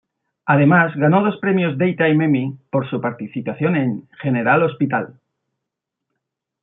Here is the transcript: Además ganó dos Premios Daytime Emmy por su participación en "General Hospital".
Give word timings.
Además 0.47 0.93
ganó 0.95 1.21
dos 1.23 1.37
Premios 1.37 1.77
Daytime 1.77 2.25
Emmy 2.25 2.57
por 2.71 2.89
su 2.89 2.99
participación 2.99 3.75
en 3.75 4.09
"General 4.19 4.63
Hospital". 4.63 5.19